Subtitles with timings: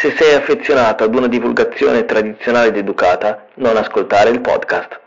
[0.00, 5.00] Se sei affezionato ad una divulgazione tradizionale ed educata, non ascoltare il podcast.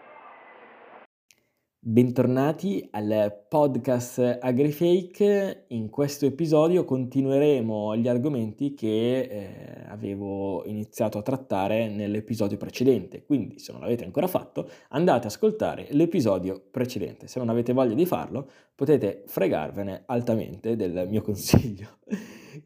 [1.80, 5.68] Bentornati al podcast AgriFake.
[5.70, 13.24] In questo episodio continueremo gli argomenti che eh, avevo iniziato a trattare nell'episodio precedente.
[13.24, 17.28] Quindi, se non l'avete ancora fatto, andate ad ascoltare l'episodio precedente.
[17.28, 21.88] Se non avete voglia di farlo, potete fregarvene altamente del mio consiglio.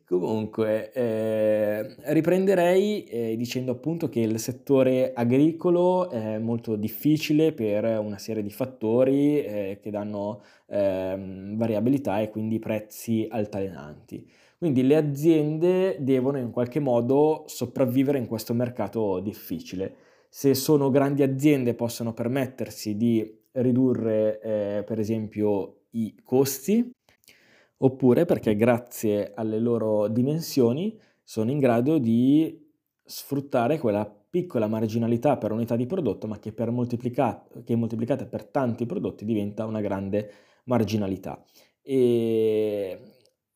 [0.06, 8.18] Comunque, eh, riprenderei eh, dicendo appunto che il settore agricolo è molto difficile per una
[8.18, 14.28] serie di fattori eh, che danno ehm, variabilità e quindi prezzi altalenanti.
[14.58, 19.96] Quindi le aziende devono in qualche modo sopravvivere in questo mercato difficile.
[20.30, 26.92] Se sono grandi aziende possono permettersi di ridurre eh, per esempio i costi
[27.78, 32.64] oppure perché grazie alle loro dimensioni sono in grado di
[33.04, 38.46] sfruttare quella piccola marginalità per unità di prodotto, ma che, per moltiplicat- che moltiplicata per
[38.46, 40.30] tanti prodotti diventa una grande
[40.66, 41.44] marginalità.
[41.82, 43.00] E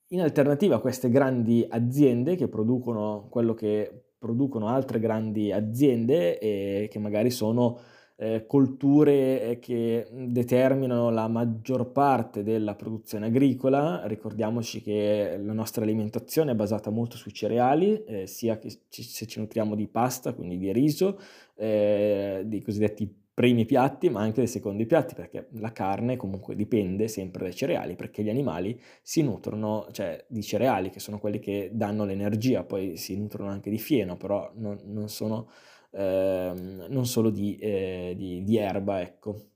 [0.07, 6.87] in alternativa a queste grandi aziende che producono quello che producono altre grandi aziende e
[6.91, 7.79] che magari sono
[8.21, 14.05] eh, colture eh, che determinano la maggior parte della produzione agricola.
[14.07, 19.25] Ricordiamoci che la nostra alimentazione è basata molto sui cereali, eh, sia che ci, se
[19.25, 21.17] ci nutriamo di pasta, quindi di riso,
[21.55, 27.07] eh, dei cosiddetti primi piatti, ma anche dei secondi piatti, perché la carne comunque dipende
[27.07, 31.69] sempre dai cereali, perché gli animali si nutrono, cioè di cereali, che sono quelli che
[31.71, 35.47] danno l'energia, poi si nutrono anche di fieno, però non, non sono
[35.91, 39.49] non solo di, eh, di, di erba, ecco.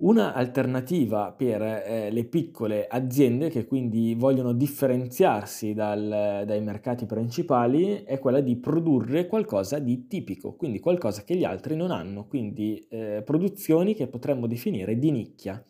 [0.00, 8.02] Una alternativa per eh, le piccole aziende che quindi vogliono differenziarsi dal, dai mercati principali
[8.04, 12.82] è quella di produrre qualcosa di tipico, quindi qualcosa che gli altri non hanno, quindi
[12.88, 15.62] eh, produzioni che potremmo definire di nicchia.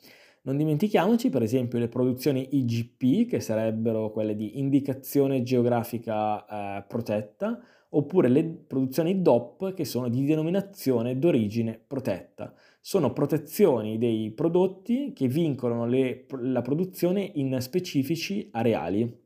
[0.42, 7.60] Non dimentichiamoci per esempio le produzioni IGP che sarebbero quelle di indicazione geografica eh, protetta
[7.90, 12.54] oppure le produzioni DOP che sono di denominazione d'origine protetta.
[12.80, 19.18] Sono protezioni dei prodotti che vincolano le, la produzione in specifici areali.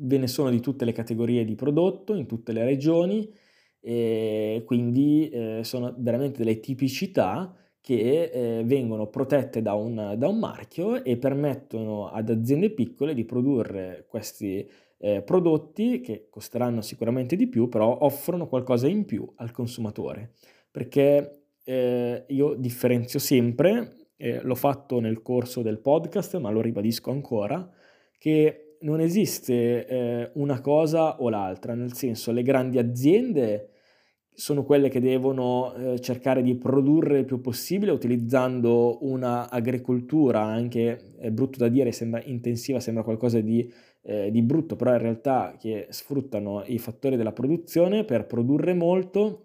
[0.00, 3.28] Ve ne sono di tutte le categorie di prodotto, in tutte le regioni,
[3.80, 10.38] e quindi eh, sono veramente delle tipicità che eh, vengono protette da un, da un
[10.38, 17.48] marchio e permettono ad aziende piccole di produrre questi eh, prodotti che costeranno sicuramente di
[17.48, 20.34] più, però offrono qualcosa in più al consumatore.
[20.70, 27.10] Perché eh, io differenzio sempre, eh, l'ho fatto nel corso del podcast, ma lo ribadisco
[27.10, 27.70] ancora,
[28.18, 33.70] che non esiste eh, una cosa o l'altra, nel senso le grandi aziende
[34.38, 41.16] sono quelle che devono eh, cercare di produrre il più possibile utilizzando una agricoltura anche,
[41.18, 43.68] è brutto da dire, sembra intensiva, sembra qualcosa di
[44.08, 49.42] eh, di brutto, però in realtà che sfruttano i fattori della produzione per produrre molto,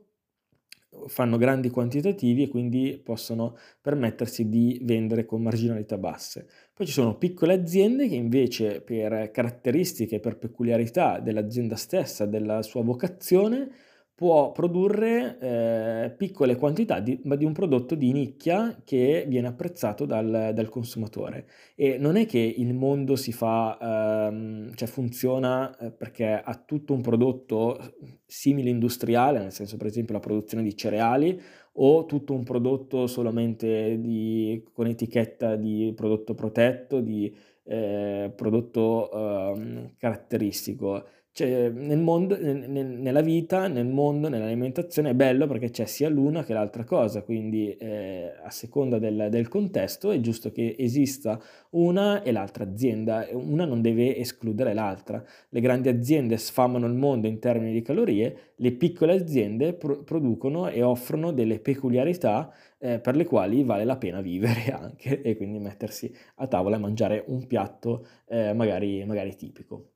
[1.07, 6.47] fanno grandi quantitativi e quindi possono permettersi di vendere con marginalità basse.
[6.73, 12.83] Poi ci sono piccole aziende che invece per caratteristiche, per peculiarità dell'azienda stessa, della sua
[12.83, 13.69] vocazione,
[14.15, 20.51] può produrre eh, piccole quantità di, di, un prodotto di nicchia che viene apprezzato dal,
[20.53, 21.47] dal consumatore.
[21.75, 26.93] E non è che il mondo si fa, ehm, cioè funziona eh, perché ha tutto
[26.93, 27.79] un prodotto
[28.25, 31.41] simile industriale, nel senso per esempio la produzione di cereali,
[31.77, 39.93] o tutto un prodotto solamente di, con etichetta di prodotto protetto, di eh, prodotto eh,
[39.97, 41.03] caratteristico
[41.35, 46.43] cioè, nel mondo, nel, nella vita, nel mondo, nell'alimentazione è bello perché c'è sia l'una
[46.43, 51.41] che l'altra cosa, quindi eh, a seconda del, del, contesto è giusto che esista
[51.71, 55.23] una e l'altra azienda, una non deve escludere l'altra.
[55.49, 60.69] Le grandi aziende sfamano il mondo in termini di calorie, le piccole aziende pro- producono
[60.69, 65.57] e offrono delle peculiarità eh, per le quali vale la pena vivere anche e quindi
[65.57, 69.87] mettersi a tavola e mangiare un piatto eh, magari, magari tipico.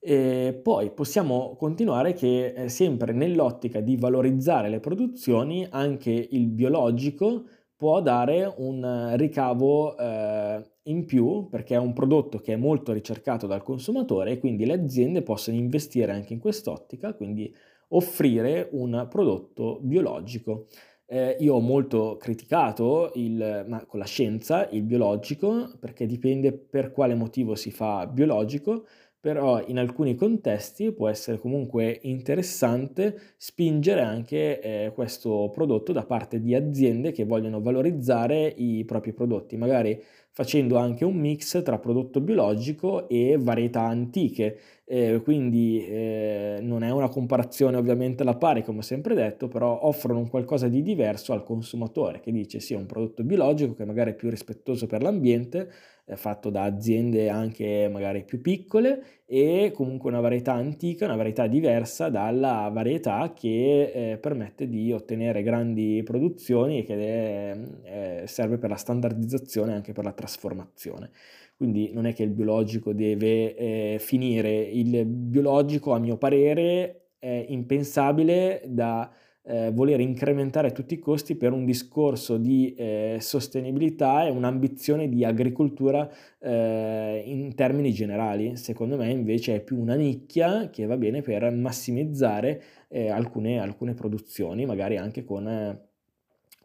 [0.00, 7.44] E poi possiamo continuare che eh, sempre nell'ottica di valorizzare le produzioni, anche il biologico
[7.76, 13.46] può dare un ricavo eh, in più perché è un prodotto che è molto ricercato
[13.46, 17.54] dal consumatore e quindi le aziende possono investire anche in quest'ottica, quindi
[17.88, 20.66] offrire un prodotto biologico.
[21.06, 26.92] Eh, io ho molto criticato il, ma con la scienza il biologico perché dipende per
[26.92, 28.84] quale motivo si fa biologico
[29.20, 36.40] però in alcuni contesti può essere comunque interessante spingere anche eh, questo prodotto da parte
[36.40, 40.00] di aziende che vogliono valorizzare i propri prodotti, magari
[40.30, 44.58] facendo anche un mix tra prodotto biologico e varietà antiche.
[44.84, 49.80] Eh, quindi eh, non è una comparazione ovviamente alla pari, come ho sempre detto, però
[49.82, 53.84] offrono un qualcosa di diverso al consumatore che dice sì, è un prodotto biologico che
[53.84, 55.70] magari è più rispettoso per l'ambiente,
[56.16, 62.08] fatto da aziende anche magari più piccole e comunque una varietà antica, una varietà diversa
[62.08, 67.50] dalla varietà che eh, permette di ottenere grandi produzioni e che
[67.82, 71.10] eh, serve per la standardizzazione e anche per la trasformazione.
[71.56, 77.46] Quindi non è che il biologico deve eh, finire, il biologico a mio parere è
[77.48, 79.10] impensabile da
[79.48, 85.24] eh, voler incrementare tutti i costi per un discorso di eh, sostenibilità e un'ambizione di
[85.24, 86.06] agricoltura
[86.38, 88.56] eh, in termini generali.
[88.56, 93.94] Secondo me invece è più una nicchia che va bene per massimizzare eh, alcune, alcune,
[93.94, 95.80] produzioni, magari anche con eh,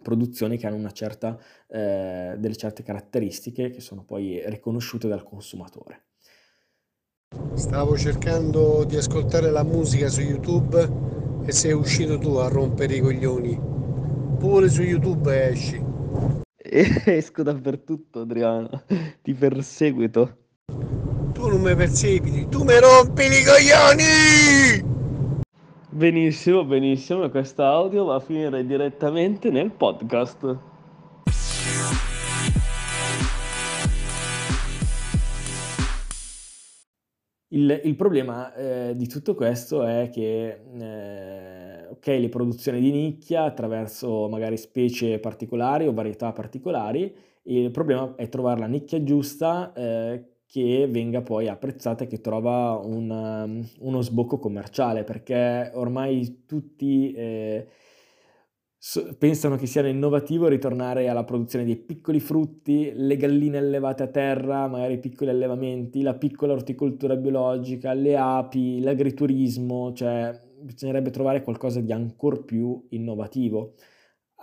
[0.01, 1.39] produzioni che hanno una certa,
[1.69, 6.01] eh, delle certe caratteristiche che sono poi riconosciute dal consumatore.
[7.53, 13.01] Stavo cercando di ascoltare la musica su YouTube e sei uscito tu a rompere i
[13.01, 13.60] coglioni.
[14.40, 15.81] Pure su YouTube esci.
[16.63, 18.84] Esco dappertutto, Adriano.
[19.22, 20.38] Ti perseguito.
[21.34, 24.92] Tu non mi perseguiti, tu mi rompi i coglioni!
[25.90, 27.30] Benissimo, benissimo.
[27.30, 30.57] Questo audio va a finire direttamente nel podcast.
[37.54, 43.44] Il, il problema eh, di tutto questo è che, eh, ok, le produzioni di nicchia
[43.44, 50.38] attraverso magari specie particolari o varietà particolari, il problema è trovare la nicchia giusta eh,
[50.48, 57.68] che venga poi apprezzata e che trova un, uno sbocco commerciale, perché ormai tutti eh,
[59.18, 64.68] pensano che sia innovativo ritornare alla produzione dei piccoli frutti, le galline allevate a terra,
[64.68, 71.94] magari piccoli allevamenti, la piccola orticoltura biologica, le api, l'agriturismo, cioè bisognerebbe trovare qualcosa di
[71.94, 73.75] ancora più innovativo.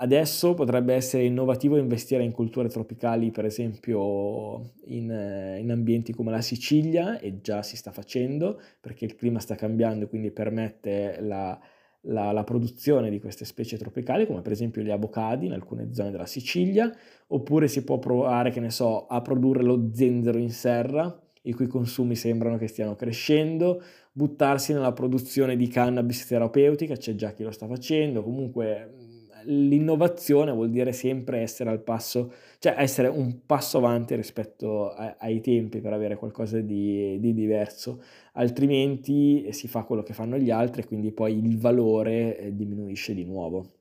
[0.02, 6.40] Adesso potrebbe essere innovativo investire in culture tropicali, per esempio in, in, ambienti come la
[6.40, 11.60] Sicilia, e già si sta facendo perché il clima sta cambiando, quindi permette la,
[12.02, 16.10] la, la, produzione di queste specie tropicali, come per esempio gli avocadi in alcune zone
[16.10, 16.90] della Sicilia,
[17.28, 21.66] oppure si può provare, che ne so, a produrre lo zenzero in serra, i cui
[21.66, 27.50] consumi sembrano che stiano crescendo, buttarsi nella produzione di cannabis terapeutica, c'è già chi lo
[27.50, 28.99] sta facendo, comunque
[29.44, 35.40] l'innovazione vuol dire sempre essere al passo, cioè essere un passo avanti rispetto a, ai
[35.40, 38.02] tempi per avere qualcosa di, di, diverso,
[38.34, 43.14] altrimenti si fa quello che fanno gli altri e quindi poi il valore eh, diminuisce
[43.14, 43.72] di nuovo.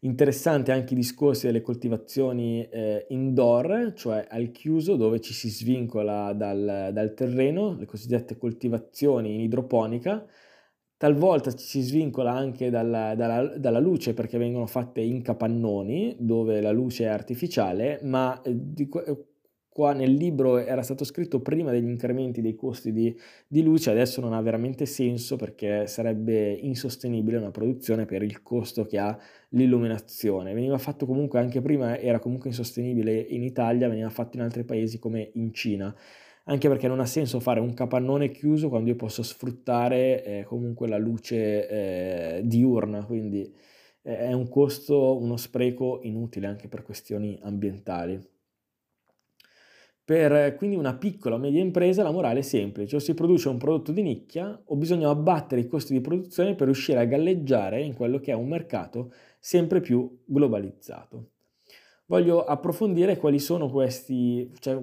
[0.00, 6.34] Interessante anche i discorsi delle coltivazioni eh, indoor, cioè al chiuso dove ci si svincola
[6.34, 10.26] dal, dal terreno, le cosiddette coltivazioni in idroponica,
[11.04, 16.62] Talvolta ci si svincola anche dalla, dalla, dalla, luce perché vengono fatte in capannoni dove
[16.62, 19.24] la luce è artificiale, ma eh, di, eh,
[19.68, 23.14] qua nel libro era stato scritto prima degli incrementi dei costi di,
[23.46, 28.86] di, luce, adesso non ha veramente senso perché sarebbe insostenibile una produzione per il costo
[28.86, 29.14] che ha
[29.50, 30.54] l'illuminazione.
[30.54, 34.98] Veniva fatto comunque anche prima, era comunque insostenibile in Italia, veniva fatto in altri paesi
[34.98, 35.94] come in Cina
[36.44, 40.88] anche perché non ha senso fare un capannone chiuso quando io posso sfruttare eh, comunque
[40.88, 43.52] la luce eh, diurna, quindi
[44.02, 48.20] eh, è un costo, uno spreco inutile anche per questioni ambientali.
[50.04, 53.56] Per quindi una piccola o media impresa la morale è semplice, o si produce un
[53.56, 57.94] prodotto di nicchia o bisogna abbattere i costi di produzione per riuscire a galleggiare in
[57.94, 61.33] quello che è un mercato sempre più globalizzato.
[62.06, 64.78] Voglio approfondire quali sono questi, cioè,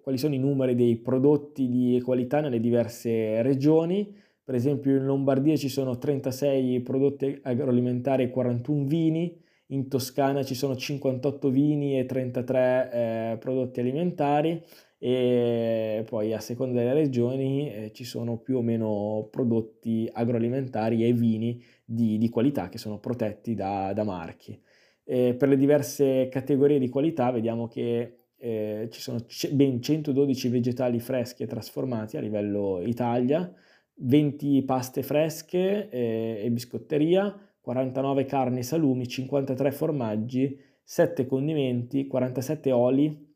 [0.00, 4.16] quali sono i numeri dei prodotti di qualità nelle diverse regioni.
[4.42, 10.54] Per esempio in Lombardia ci sono 36 prodotti agroalimentari e 41 vini, in Toscana ci
[10.54, 14.62] sono 58 vini e 33 eh, prodotti alimentari
[14.98, 21.12] e poi a seconda delle regioni eh, ci sono più o meno prodotti agroalimentari e
[21.12, 24.60] vini di, di qualità che sono protetti da, da marchi.
[25.04, 30.48] E per le diverse categorie di qualità vediamo che eh, ci sono c- ben 112
[30.48, 33.52] vegetali freschi e trasformati a livello Italia,
[33.94, 42.72] 20 paste fresche eh, e biscotteria, 49 carni e salumi, 53 formaggi, 7 condimenti, 47
[42.72, 43.30] oli,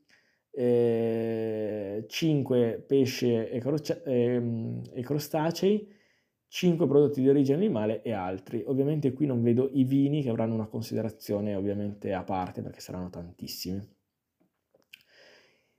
[0.51, 4.43] eh, 5 pesce e, croce- e,
[4.93, 5.87] e crostacei,
[6.49, 8.63] 5 prodotti di origine animale e altri.
[8.67, 13.11] Ovviamente qui non vedo i vini che avranno una considerazione ovviamente a parte perché saranno
[13.11, 13.95] tantissimi.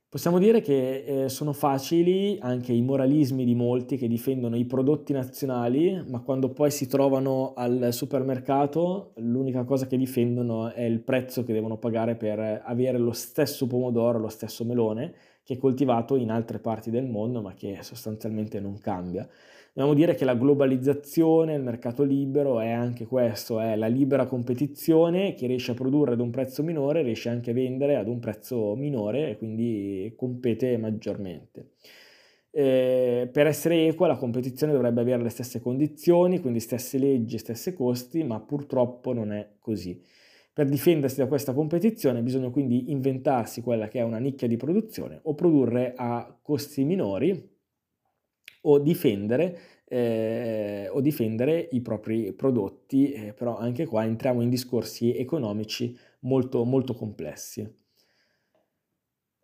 [0.09, 5.11] Possiamo dire che eh, sono facili anche i moralismi di molti che difendono i prodotti
[5.11, 11.43] nazionali, ma quando poi si trovano al supermercato l'unica cosa che difendono è il prezzo
[11.43, 16.31] che devono pagare per avere lo stesso pomodoro, lo stesso melone che è coltivato in
[16.31, 19.27] altre parti del mondo, ma che sostanzialmente non cambia.
[19.77, 25.35] Dobbiamo dire che la globalizzazione, il mercato libero è anche questo, è la libera competizione,
[25.35, 28.75] chi riesce a produrre ad un prezzo minore riesce anche a vendere ad un prezzo
[28.75, 31.73] minore e quindi compete maggiormente.
[32.49, 37.75] Eh, per essere equa la competizione dovrebbe avere le stesse condizioni, quindi stesse leggi, stessi
[37.75, 40.01] costi, ma purtroppo non è così.
[40.53, 45.19] Per difendersi da questa competizione bisogna quindi inventarsi quella che è una nicchia di produzione
[45.21, 47.56] o produrre a costi minori
[48.69, 55.15] o difendere, eh, o difendere i propri prodotti, eh, però anche qua entriamo in discorsi
[55.15, 57.67] economici molto, molto complessi.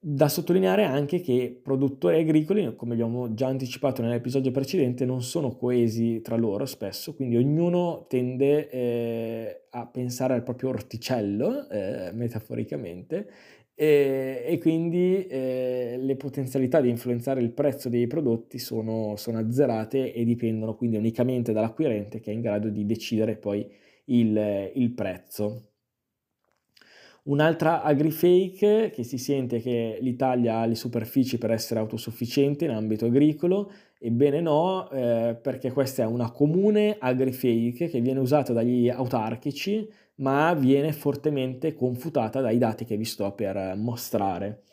[0.06, 6.20] Da sottolineare anche che produttori agricoli, come abbiamo già anticipato nell'episodio precedente, non sono coesi
[6.22, 13.30] tra loro spesso, quindi ognuno tende eh, a pensare al proprio orticello, eh, metaforicamente,
[13.76, 20.14] e, e quindi eh, le potenzialità di influenzare il prezzo dei prodotti sono, sono azzerate
[20.14, 23.68] e dipendono quindi unicamente dall'acquirente che è in grado di decidere poi
[24.06, 25.70] il, il prezzo.
[27.24, 33.06] Un'altra agrifake che si sente che l'Italia ha le superfici per essere autosufficiente in ambito
[33.06, 33.72] agricolo,
[34.06, 40.54] ebbene no, eh, perché questa è una comune agrifake che viene usata dagli autarchici ma
[40.54, 44.64] viene fortemente confutata dai dati che vi sto per mostrare.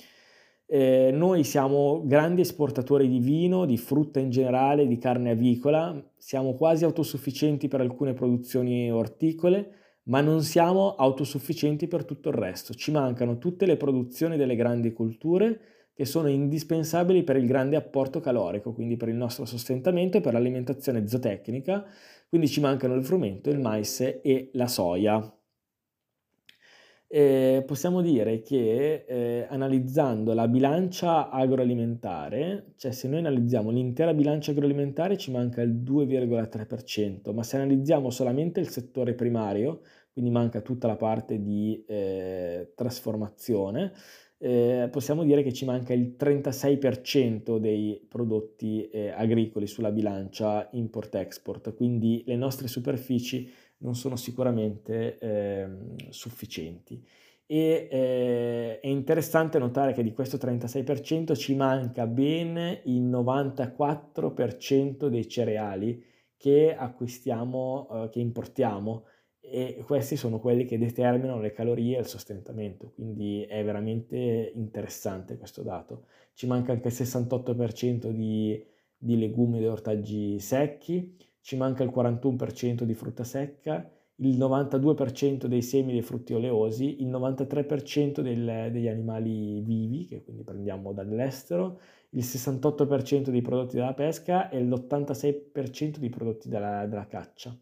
[0.67, 6.55] Eh, noi siamo grandi esportatori di vino, di frutta in generale, di carne avicola, siamo
[6.55, 12.75] quasi autosufficienti per alcune produzioni orticole, ma non siamo autosufficienti per tutto il resto.
[12.75, 15.61] Ci mancano tutte le produzioni delle grandi culture
[16.01, 20.33] che sono indispensabili per il grande apporto calorico, quindi per il nostro sostentamento e per
[20.33, 21.85] l'alimentazione zootecnica,
[22.27, 25.39] quindi ci mancano il frumento, il mais e la soia.
[27.07, 34.53] Eh, possiamo dire che eh, analizzando la bilancia agroalimentare, cioè se noi analizziamo l'intera bilancia
[34.53, 39.83] agroalimentare ci manca il 2,3%, ma se analizziamo solamente il settore primario,
[40.15, 43.93] quindi manca tutta la parte di eh, trasformazione,
[44.43, 51.75] eh, possiamo dire che ci manca il 36% dei prodotti eh, agricoli sulla bilancia import-export,
[51.75, 55.69] quindi le nostre superfici non sono sicuramente eh,
[56.09, 57.05] sufficienti.
[57.45, 65.29] E eh, è interessante notare che di questo 36% ci manca ben il 94% dei
[65.29, 66.03] cereali
[66.39, 69.05] che acquistiamo, eh, che importiamo
[69.51, 75.37] e questi sono quelli che determinano le calorie e il sostentamento, quindi è veramente interessante
[75.37, 76.05] questo dato.
[76.35, 78.65] Ci manca anche il 68% di,
[78.97, 83.91] di legumi e ortaggi secchi, ci manca il 41% di frutta secca,
[84.23, 90.45] il 92% dei semi dei frutti oleosi, il 93% del, degli animali vivi, che quindi
[90.45, 91.81] prendiamo dall'estero,
[92.11, 97.57] il 68% dei prodotti della pesca e l'86% dei prodotti della, della caccia.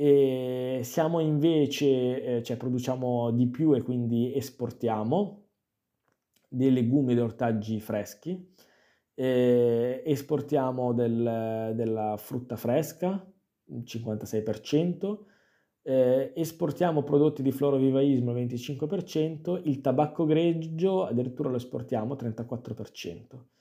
[0.00, 5.46] E siamo invece, eh, cioè produciamo di più e quindi esportiamo
[6.46, 8.54] dei legumi ed ortaggi freschi,
[9.14, 13.28] eh, esportiamo del, della frutta fresca,
[13.70, 15.18] il 56%,
[15.82, 23.57] eh, esportiamo prodotti di florovivaismo al 25%, il tabacco greggio addirittura lo esportiamo al 34%.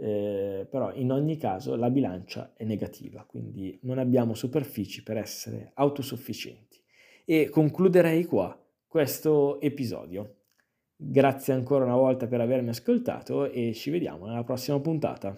[0.00, 5.72] Eh, però in ogni caso la bilancia è negativa, quindi non abbiamo superfici per essere
[5.74, 6.80] autosufficienti.
[7.24, 10.36] E concluderei qua questo episodio.
[10.94, 15.36] Grazie ancora una volta per avermi ascoltato e ci vediamo nella prossima puntata.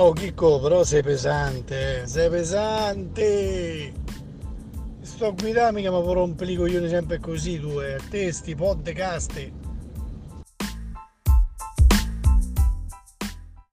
[0.00, 3.92] Oh Chicco, però sei pesante, sei pesante.
[5.00, 7.98] Sto a guidare mica mi rompe i coglioni sempre così tu, eh.
[8.08, 9.50] Te sti podcast